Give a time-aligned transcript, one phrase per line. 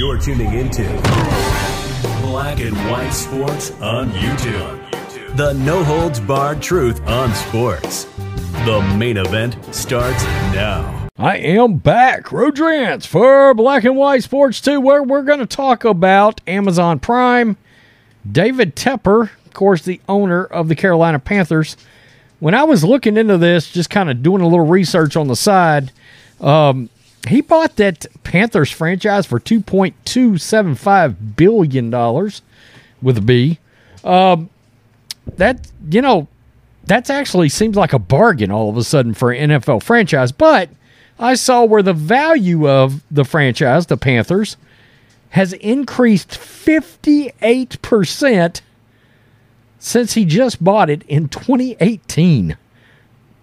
[0.00, 0.82] You're tuning into
[2.22, 5.36] Black and White Sports on YouTube.
[5.36, 8.04] The no holds barred truth on sports.
[8.64, 10.24] The main event starts
[10.54, 11.06] now.
[11.18, 15.84] I am back, Rodrance, for Black and White Sports 2, where we're going to talk
[15.84, 17.58] about Amazon Prime.
[18.26, 21.76] David Tepper, of course, the owner of the Carolina Panthers.
[22.38, 25.36] When I was looking into this, just kind of doing a little research on the
[25.36, 25.92] side,
[26.40, 26.88] um,
[27.28, 31.90] he bought that Panthers franchise for $2.275 billion
[33.02, 33.58] with a B.
[34.04, 34.48] Um,
[35.36, 36.28] that, you know,
[36.84, 40.32] that's actually seems like a bargain all of a sudden for an NFL franchise.
[40.32, 40.70] But
[41.18, 44.56] I saw where the value of the franchise, the Panthers,
[45.30, 48.60] has increased 58%
[49.78, 52.56] since he just bought it in 2018.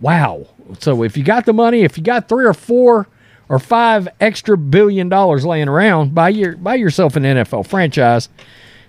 [0.02, 0.48] Wow.
[0.80, 3.08] So if you got the money, if you got three or four
[3.50, 8.30] or five extra billion dollars laying around, buy your buy yourself an NFL franchise,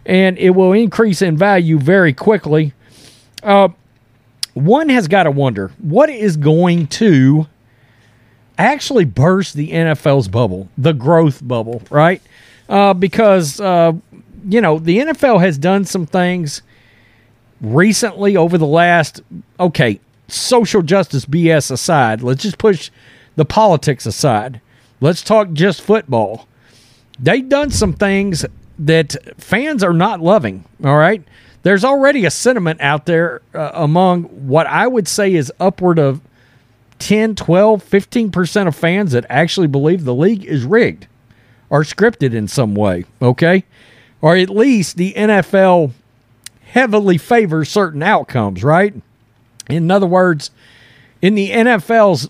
[0.04, 2.72] and it will increase in value very quickly.
[3.42, 3.68] Uh,
[4.54, 7.46] one has got to wonder what is going to
[8.58, 12.20] actually burst the NFL's bubble, the growth bubble, right?
[12.68, 13.92] Uh, because uh,
[14.48, 16.62] you know the NFL has done some things
[17.60, 19.20] recently over the last
[19.58, 22.22] okay social justice BS aside.
[22.22, 22.90] Let's just push
[23.38, 24.60] the politics aside.
[25.00, 26.48] Let's talk just football.
[27.20, 28.44] They've done some things
[28.80, 30.64] that fans are not loving.
[30.84, 31.22] All right.
[31.62, 36.20] There's already a sentiment out there uh, among what I would say is upward of
[36.98, 41.06] 10, 12, 15% of fans that actually believe the league is rigged
[41.70, 43.04] or scripted in some way.
[43.22, 43.62] Okay.
[44.20, 45.92] Or at least the NFL
[46.72, 48.94] heavily favors certain outcomes, right?
[49.70, 50.50] In other words,
[51.22, 52.28] in the NFL's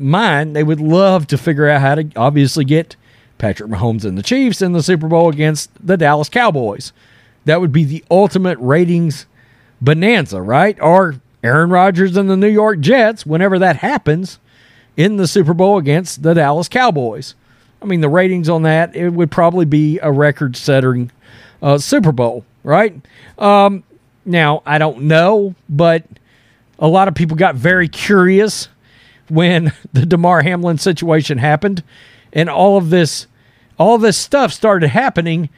[0.00, 2.96] mind, they would love to figure out how to obviously get
[3.38, 6.92] Patrick Mahomes and the Chiefs in the Super Bowl against the Dallas Cowboys.
[7.44, 9.26] That would be the ultimate ratings
[9.80, 10.78] bonanza, right?
[10.80, 14.38] Or Aaron Rodgers and the New York Jets, whenever that happens
[14.96, 17.34] in the Super Bowl against the Dallas Cowboys.
[17.80, 21.10] I mean, the ratings on that, it would probably be a record setting
[21.62, 22.94] uh, Super Bowl, right?
[23.38, 23.84] Um,
[24.26, 26.04] now, I don't know, but
[26.78, 28.68] a lot of people got very curious
[29.30, 31.82] when the Damar Hamlin situation happened
[32.32, 33.26] and all of this
[33.78, 35.48] all this stuff started happening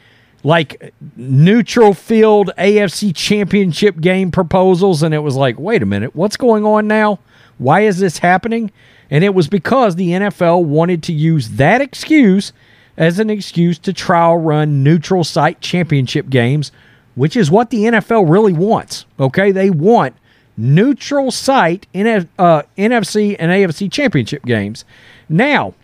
[0.44, 6.36] like neutral field AFC championship game proposals and it was like wait a minute what's
[6.36, 7.18] going on now?
[7.58, 8.72] Why is this happening?
[9.10, 12.52] And it was because the NFL wanted to use that excuse
[12.96, 16.72] as an excuse to trial run neutral site championship games
[17.14, 19.52] which is what the NFL really wants okay?
[19.52, 20.16] They want
[20.56, 22.06] neutral site in
[22.38, 24.84] uh, NFC and AFC championship games.
[25.28, 25.74] Now,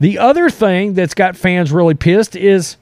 [0.00, 2.76] the other thing that's got fans really pissed is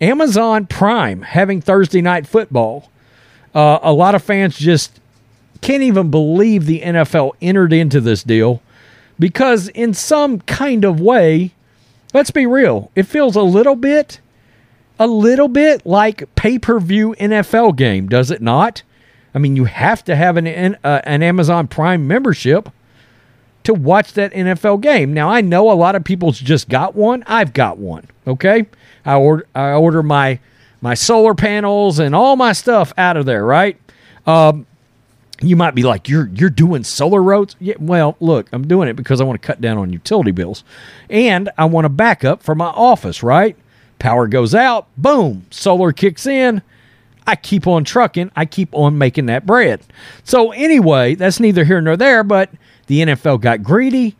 [0.00, 2.90] Amazon Prime having Thursday night football.
[3.54, 5.00] Uh, a lot of fans just
[5.60, 8.60] can't even believe the NFL entered into this deal
[9.18, 11.52] because, in some kind of way,
[12.12, 14.20] let's be real, it feels a little bit,
[14.98, 18.82] a little bit like pay per view NFL game, does it not?
[19.34, 22.70] I mean, you have to have an uh, an Amazon Prime membership
[23.64, 25.12] to watch that NFL game.
[25.12, 27.24] Now, I know a lot of people's just got one.
[27.26, 28.06] I've got one.
[28.26, 28.66] Okay,
[29.04, 30.38] I order I order my
[30.80, 33.44] my solar panels and all my stuff out of there.
[33.44, 33.78] Right.
[34.26, 34.66] Um,
[35.40, 37.56] you might be like, you're you're doing solar roads.
[37.58, 40.62] Yeah, well, look, I'm doing it because I want to cut down on utility bills,
[41.10, 43.22] and I want a backup for my office.
[43.22, 43.56] Right,
[43.98, 46.62] power goes out, boom, solar kicks in.
[47.26, 48.30] I keep on trucking.
[48.36, 49.82] I keep on making that bread.
[50.24, 52.50] So, anyway, that's neither here nor there, but
[52.86, 54.16] the NFL got greedy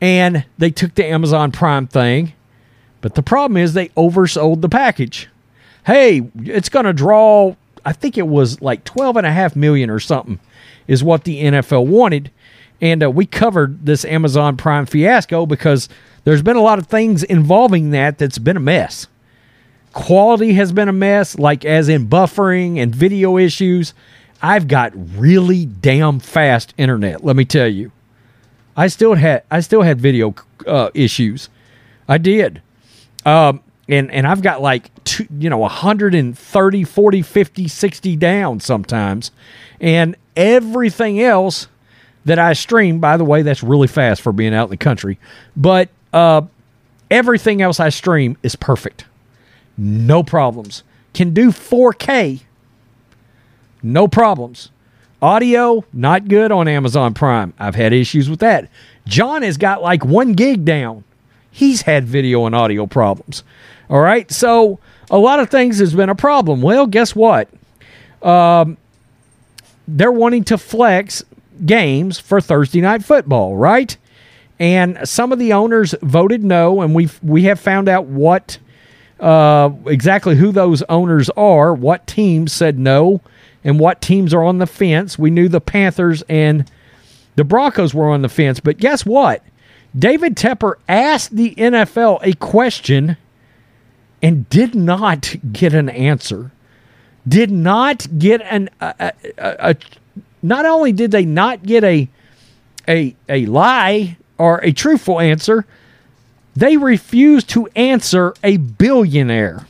[0.00, 2.32] and they took the Amazon Prime thing.
[3.00, 5.28] But the problem is they oversold the package.
[5.86, 9.88] Hey, it's going to draw, I think it was like 12 and a half million
[9.88, 10.38] or something,
[10.86, 12.30] is what the NFL wanted.
[12.80, 15.88] And uh, we covered this Amazon Prime fiasco because
[16.24, 19.06] there's been a lot of things involving that that's been a mess.
[19.92, 23.92] Quality has been a mess, like as in buffering and video issues.
[24.40, 27.24] I've got really damn fast internet.
[27.24, 27.90] Let me tell you,
[28.76, 30.34] I still had I still had video
[30.66, 31.48] uh, issues.
[32.08, 32.62] I did,
[33.26, 39.32] um, and and I've got like two, you know 130, 40, 50, 60 down sometimes,
[39.80, 41.66] and everything else
[42.24, 43.00] that I stream.
[43.00, 45.18] By the way, that's really fast for being out in the country,
[45.56, 46.42] but uh,
[47.10, 49.04] everything else I stream is perfect
[49.80, 50.82] no problems.
[51.14, 52.42] Can do 4K,
[53.82, 54.70] no problems.
[55.22, 57.52] Audio, not good on Amazon Prime.
[57.58, 58.70] I've had issues with that.
[59.06, 61.04] John has got like one gig down.
[61.50, 63.42] he's had video and audio problems.
[63.88, 64.30] All right.
[64.30, 64.78] So
[65.10, 66.62] a lot of things has been a problem.
[66.62, 67.48] Well, guess what?
[68.22, 68.76] Um,
[69.88, 71.24] they're wanting to flex
[71.66, 73.96] games for Thursday night football, right?
[74.60, 78.58] And some of the owners voted no, and we we have found out what
[79.20, 83.20] uh, exactly who those owners are, what teams said no,
[83.62, 85.18] and what teams are on the fence.
[85.18, 86.70] We knew the Panthers and
[87.36, 89.42] the Broncos were on the fence, but guess what?
[89.98, 93.16] David Tepper asked the NFL a question
[94.22, 96.52] and did not get an answer.
[97.26, 99.76] Did not get an a, a, a,
[100.42, 102.08] not only did they not get a
[102.88, 105.66] a a lie or a truthful answer,
[106.54, 109.66] they refuse to answer a billionaire.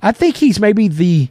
[0.00, 1.28] I think he's maybe the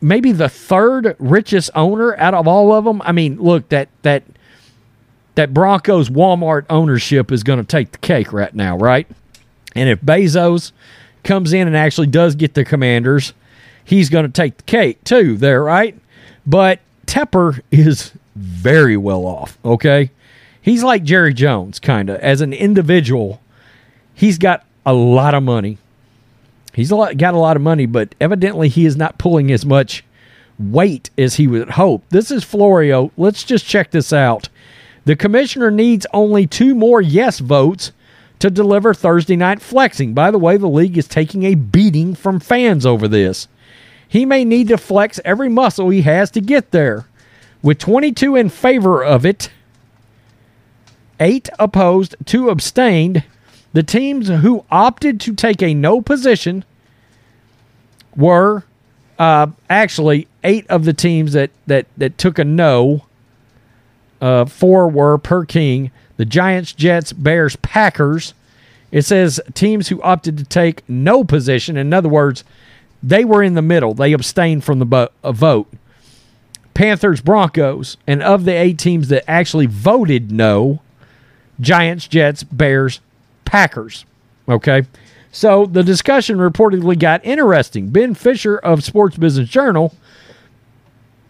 [0.00, 3.00] maybe the third richest owner out of all of them.
[3.02, 4.24] I mean, look that that
[5.34, 9.06] that Broncos Walmart ownership is going to take the cake right now, right?
[9.74, 10.72] And if Bezos
[11.24, 13.32] comes in and actually does get the commanders,
[13.84, 15.98] he's going to take the cake too, there, right?
[16.46, 20.10] But Tepper is very well off, okay?
[20.60, 22.20] He's like Jerry Jones, kind of.
[22.20, 23.40] As an individual,
[24.14, 25.78] he's got a lot of money.
[26.72, 29.66] He's a lot, got a lot of money, but evidently he is not pulling as
[29.66, 30.04] much
[30.58, 32.08] weight as he would hope.
[32.08, 33.10] This is Florio.
[33.16, 34.48] Let's just check this out.
[35.04, 37.92] The commissioner needs only two more yes votes
[38.38, 40.14] to deliver Thursday night flexing.
[40.14, 43.48] By the way, the league is taking a beating from fans over this.
[44.08, 47.06] He may need to flex every muscle he has to get there.
[47.62, 49.50] With 22 in favor of it,
[51.20, 53.24] 8 opposed, 2 abstained,
[53.72, 56.64] the teams who opted to take a no position
[58.16, 58.64] were
[59.18, 63.06] uh, actually eight of the teams that, that, that took a no
[64.20, 68.34] uh, four were per king the Giants, Jets, Bears, Packers.
[68.92, 71.76] It says teams who opted to take no position.
[71.76, 72.44] In other words,
[73.02, 73.94] they were in the middle.
[73.94, 75.72] They abstained from the bo- vote.
[76.74, 80.80] Panthers, Broncos, and of the eight teams that actually voted no,
[81.60, 83.00] Giants, Jets, Bears,
[83.44, 84.04] Packers.
[84.48, 84.82] Okay.
[85.30, 87.88] So the discussion reportedly got interesting.
[87.88, 89.94] Ben Fischer of Sports Business Journal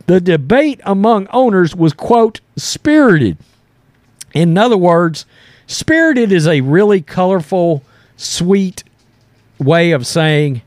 [0.07, 3.37] the debate among owners was, quote, spirited.
[4.35, 5.27] In other words,
[5.67, 7.83] spirited is a really colorful,
[8.17, 8.85] sweet
[9.59, 10.63] way of saying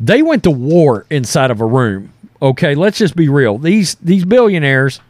[0.00, 2.12] they went to war inside of a room.
[2.40, 3.58] Okay, let's just be real.
[3.58, 5.00] These these billionaires,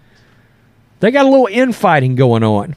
[1.00, 2.74] they got a little infighting going on.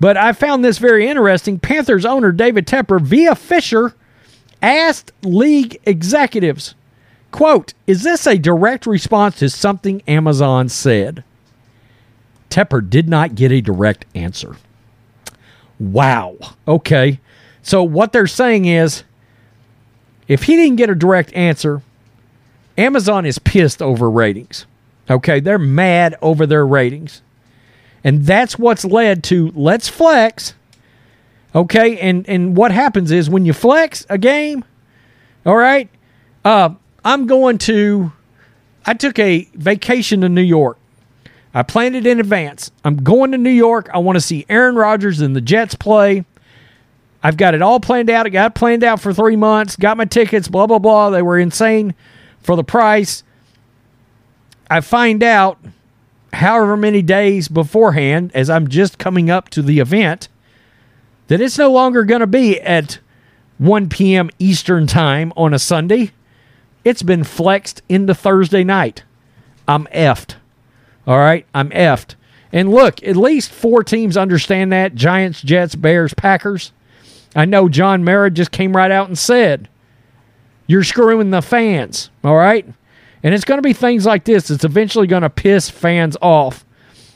[0.00, 1.58] But I found this very interesting.
[1.58, 3.94] Panthers owner David Tepper via Fischer
[4.62, 6.74] asked league executives
[7.30, 11.22] Quote, is this a direct response to something Amazon said?
[12.48, 14.56] Tepper did not get a direct answer.
[15.78, 16.36] Wow.
[16.66, 17.20] Okay.
[17.62, 19.04] So what they're saying is
[20.26, 21.82] if he didn't get a direct answer,
[22.76, 24.66] Amazon is pissed over ratings.
[25.08, 25.38] Okay.
[25.38, 27.22] They're mad over their ratings.
[28.02, 30.54] And that's what's led to let's flex.
[31.54, 31.98] Okay.
[31.98, 34.64] And and what happens is when you flex a game,
[35.44, 35.88] all right,
[36.44, 36.70] uh,
[37.04, 38.12] I'm going to,
[38.84, 40.78] I took a vacation to New York.
[41.52, 42.70] I planned it in advance.
[42.84, 43.90] I'm going to New York.
[43.92, 46.24] I want to see Aaron Rodgers and the Jets play.
[47.22, 48.26] I've got it all planned out.
[48.26, 49.76] I got planned out for three months.
[49.76, 51.10] Got my tickets, blah, blah, blah.
[51.10, 51.94] They were insane
[52.40, 53.24] for the price.
[54.70, 55.58] I find out
[56.32, 60.28] however many days beforehand, as I'm just coming up to the event,
[61.28, 62.98] that it's no longer going to be at
[63.58, 64.30] 1 p.m.
[64.38, 66.12] Eastern Time on a Sunday.
[66.84, 69.04] It's been flexed into Thursday night.
[69.68, 70.36] I'm effed.
[71.06, 72.14] All right, I'm effed.
[72.52, 76.72] And look, at least four teams understand that Giants, Jets, Bears, Packers.
[77.36, 79.68] I know John Mara just came right out and said,
[80.66, 82.10] You're screwing the fans.
[82.24, 82.66] All right.
[83.22, 84.50] And it's going to be things like this.
[84.50, 86.64] It's eventually going to piss fans off.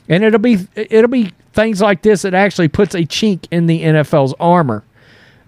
[0.07, 3.81] And it'll be it'll be things like this that actually puts a chink in the
[3.83, 4.83] NFL's armor.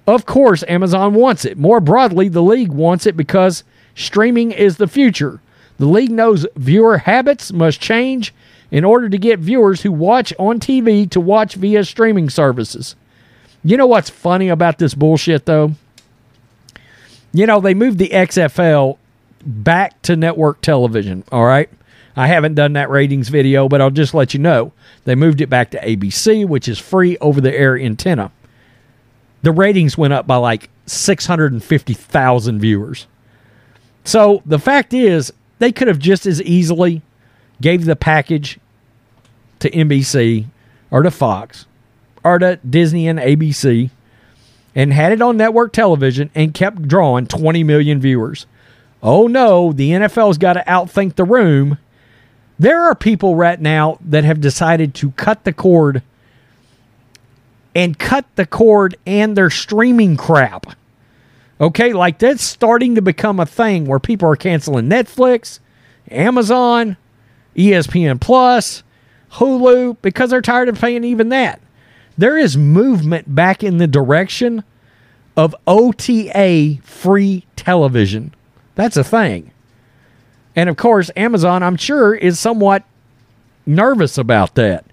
[0.08, 1.58] Of course, Amazon wants it.
[1.58, 3.64] More broadly, the league wants it because
[3.98, 5.42] Streaming is the future.
[5.80, 8.32] The league knows viewer habits must change
[8.70, 12.96] in order to get viewers who watch on TV to watch via streaming services.
[13.64, 15.72] You know what's funny about this bullshit, though?
[17.34, 18.98] You know, they moved the XFL
[19.46, 21.70] back to network television, all right?
[22.16, 24.74] I haven't done that ratings video, but I'll just let you know.
[25.06, 28.32] They moved it back to ABC, which is free over the air antenna.
[29.44, 33.08] The ratings went up by like 650,000 viewers.
[34.04, 37.02] So the fact is, they could have just as easily
[37.62, 38.60] gave the package
[39.60, 40.46] to NBC
[40.90, 41.66] or to Fox
[42.24, 43.90] or to Disney and ABC
[44.76, 48.46] and had it on network television and kept drawing 20 million viewers.
[49.02, 51.78] Oh no, the NFL's got to outthink the room.
[52.60, 56.02] There are people right now that have decided to cut the cord
[57.76, 60.76] and cut the cord and their streaming crap.
[61.62, 65.60] Okay, like that's starting to become a thing where people are canceling Netflix,
[66.10, 66.98] Amazon,
[67.56, 68.84] ESPN Plus,
[69.34, 71.62] Hulu because they're tired of paying even that.
[72.18, 74.64] There is movement back in the direction
[75.36, 78.34] of OTA free television.
[78.78, 79.52] That's a thing.
[80.56, 82.84] And of course, Amazon, I'm sure, is somewhat
[83.66, 84.86] nervous about that.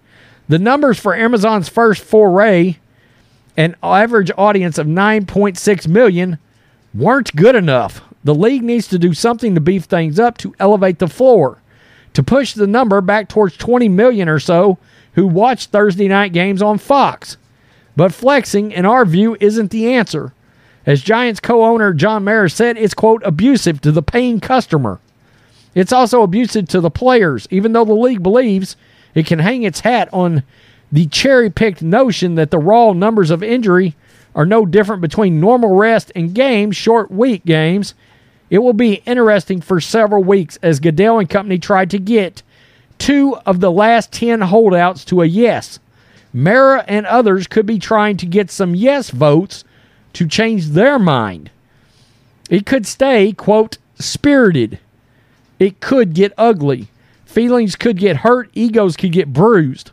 [0.49, 2.77] The numbers for Amazon's first foray,
[3.57, 6.39] an average audience of 9.6 million,
[6.95, 8.01] weren't good enough.
[8.25, 11.59] The league needs to do something to beef things up to elevate the floor,
[12.15, 14.79] to push the number back towards 20 million or so
[15.13, 17.37] who watch Thursday night games on Fox.
[17.97, 20.33] But flexing, in our view, isn't the answer.
[20.87, 25.01] As Giants co owner John Mara said, it's, quote, abusive to the paying customer.
[25.75, 28.77] It's also abusive to the players, even though the league believes
[29.15, 30.43] it can hang its hat on
[30.93, 33.97] the cherry picked notion that the raw numbers of injury
[34.35, 37.95] are no different between normal rest and games, short week games.
[38.51, 42.43] It will be interesting for several weeks as Goodell and company tried to get
[42.99, 45.79] two of the last 10 holdouts to a yes.
[46.33, 49.65] Mara and others could be trying to get some yes votes
[50.15, 51.51] to change their mind.
[52.51, 54.79] It could stay, quote, spirited.
[55.59, 56.89] It could get ugly.
[57.25, 58.51] Feelings could get hurt.
[58.55, 59.91] Egos could get bruised.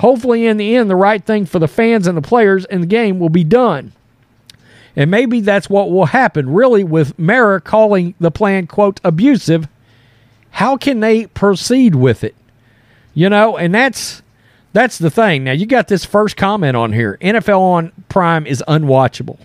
[0.00, 2.86] Hopefully, in the end, the right thing for the fans and the players and the
[2.86, 3.92] game will be done.
[4.94, 9.68] And maybe that's what will happen, really, with Mara calling the plan, quote, abusive.
[10.52, 12.34] How can they proceed with it?
[13.14, 14.22] You know, and that's
[14.72, 15.44] that's the thing.
[15.44, 17.18] Now you got this first comment on here.
[17.20, 19.38] NFL on Prime is unwatchable.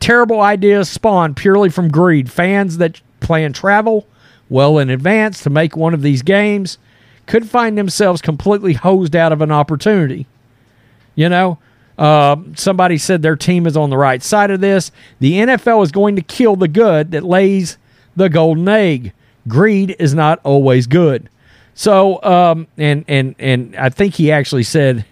[0.00, 2.30] Terrible ideas spawn purely from greed.
[2.30, 4.06] Fans that plan travel
[4.48, 6.78] well in advance to make one of these games
[7.26, 10.26] could find themselves completely hosed out of an opportunity.
[11.14, 11.58] You know,
[11.98, 14.92] uh, somebody said their team is on the right side of this.
[15.18, 17.78] The NFL is going to kill the good that lays
[18.14, 19.12] the golden egg.
[19.48, 21.28] Greed is not always good.
[21.74, 25.04] So, um, and and and I think he actually said,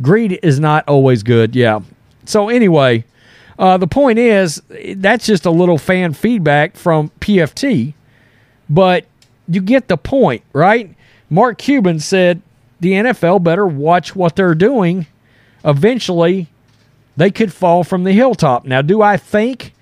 [0.00, 1.54] greed is not always good.
[1.54, 1.80] Yeah.
[2.24, 3.04] So anyway,
[3.58, 4.62] uh, the point is
[4.94, 7.94] that's just a little fan feedback from PFT,
[8.68, 9.04] but
[9.48, 10.94] you get the point, right?
[11.28, 12.40] Mark Cuban said
[12.80, 15.06] the NFL better watch what they're doing.
[15.64, 16.48] Eventually,
[17.16, 18.64] they could fall from the hilltop.
[18.64, 19.74] Now, do I think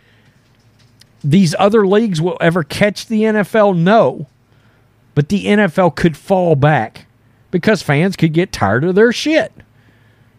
[1.22, 3.76] these other leagues will ever catch the NFL?
[3.76, 4.26] No.
[5.14, 7.06] But the NFL could fall back
[7.50, 9.52] because fans could get tired of their shit.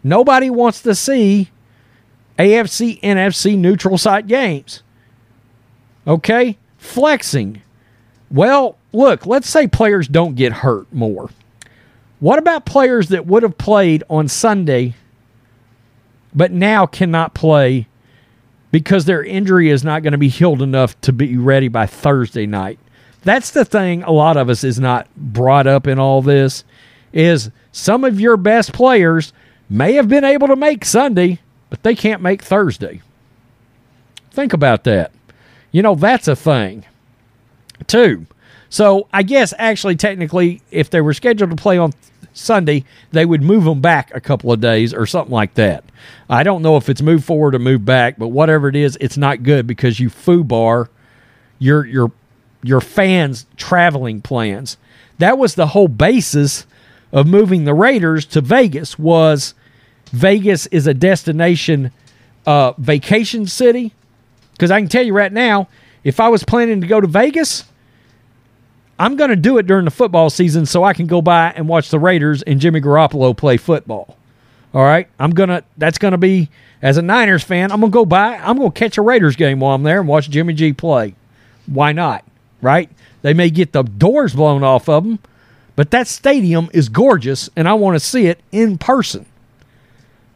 [0.02, 1.50] Nobody wants to see
[2.38, 4.82] AFC, NFC neutral site games.
[6.06, 6.56] Okay?
[6.78, 7.62] Flexing.
[8.30, 11.30] Well, look, let's say players don't get hurt more.
[12.20, 14.94] What about players that would have played on Sunday
[16.34, 17.86] but now cannot play
[18.70, 22.46] because their injury is not going to be healed enough to be ready by Thursday
[22.46, 22.78] night?
[23.22, 26.64] That's the thing a lot of us is not brought up in all this
[27.12, 29.32] is some of your best players
[29.68, 31.38] may have been able to make Sunday,
[31.70, 33.02] but they can't make Thursday.
[34.30, 35.12] Think about that.
[35.72, 36.84] You know, that's a thing.
[37.86, 38.26] Two,
[38.70, 41.92] so I guess actually, technically, if they were scheduled to play on
[42.32, 45.84] Sunday, they would move them back a couple of days or something like that.
[46.28, 49.16] I don't know if it's moved forward or moved back, but whatever it is, it's
[49.16, 50.90] not good because you foo bar
[51.58, 52.12] your your
[52.62, 54.76] your fans' traveling plans.
[55.18, 56.66] That was the whole basis
[57.10, 58.98] of moving the Raiders to Vegas.
[58.98, 59.54] Was
[60.08, 61.92] Vegas is a destination
[62.46, 63.92] uh, vacation city?
[64.52, 65.68] Because I can tell you right now,
[66.04, 67.64] if I was planning to go to Vegas
[68.98, 71.68] I'm going to do it during the football season so I can go by and
[71.68, 74.16] watch the Raiders and Jimmy Garoppolo play football.
[74.74, 75.08] All right.
[75.20, 76.50] I'm going to, that's going to be,
[76.82, 79.36] as a Niners fan, I'm going to go by, I'm going to catch a Raiders
[79.36, 81.14] game while I'm there and watch Jimmy G play.
[81.66, 82.24] Why not?
[82.60, 82.90] Right?
[83.22, 85.20] They may get the doors blown off of them,
[85.76, 89.26] but that stadium is gorgeous and I want to see it in person.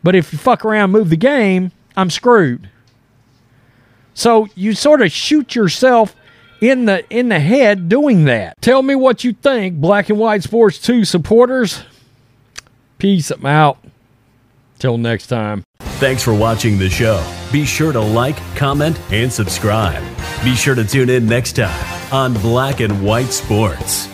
[0.02, 2.68] But if you fuck around, move the game, I'm screwed.
[4.14, 6.14] So you sort of shoot yourself
[6.60, 8.60] in the in the head doing that.
[8.60, 11.82] Tell me what you think, Black and White Sports 2 supporters.
[12.98, 13.30] Peace.
[13.30, 13.78] I'm out.
[14.78, 15.64] Till next time.
[15.80, 17.24] Thanks for watching the show.
[17.52, 20.02] Be sure to like, comment, and subscribe.
[20.42, 24.08] Be sure to tune in next time on Black and White Sports.